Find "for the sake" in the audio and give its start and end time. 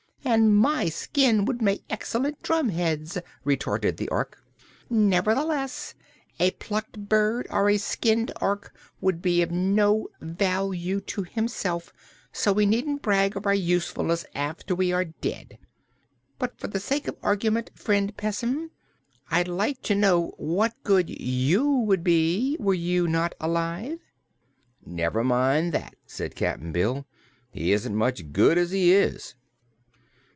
16.57-17.07